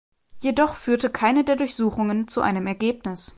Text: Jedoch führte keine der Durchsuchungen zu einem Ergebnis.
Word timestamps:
Jedoch 0.41 0.73
führte 0.77 1.11
keine 1.11 1.43
der 1.43 1.57
Durchsuchungen 1.57 2.27
zu 2.27 2.41
einem 2.41 2.65
Ergebnis. 2.65 3.29